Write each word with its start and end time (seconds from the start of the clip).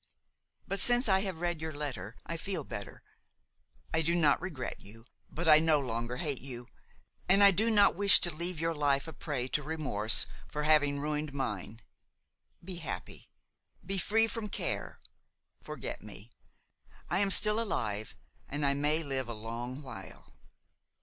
"But 0.67 0.79
since 0.79 1.07
I 1.07 1.19
have 1.19 1.41
read 1.41 1.61
your 1.61 1.71
letter 1.73 2.15
I 2.25 2.35
feel 2.35 2.63
better. 2.63 3.03
I 3.93 4.01
do 4.01 4.15
not 4.15 4.41
regret 4.41 4.79
you, 4.79 5.05
but 5.29 5.47
I 5.47 5.59
no 5.59 5.77
longer 5.77 6.17
hate 6.17 6.41
you, 6.41 6.67
and 7.29 7.43
I 7.43 7.51
do 7.51 7.69
not 7.69 7.93
wish 7.93 8.19
to 8.21 8.33
leave 8.33 8.59
your 8.59 8.73
life 8.73 9.07
a 9.07 9.13
prey 9.13 9.47
to 9.49 9.61
remorse 9.61 10.25
for 10.49 10.63
having 10.63 10.99
ruined 10.99 11.35
mine. 11.35 11.81
Be 12.63 12.77
happy, 12.77 13.29
be 13.85 13.99
free 13.99 14.25
from 14.25 14.49
care; 14.49 14.99
forget 15.61 16.01
me. 16.01 16.31
I 17.07 17.19
am 17.19 17.29
still 17.29 17.59
alive 17.59 18.15
and 18.49 18.65
I 18.65 18.73
may 18.73 19.03
live 19.03 19.29
a 19.29 19.35
long 19.35 19.83
while. 19.83 20.33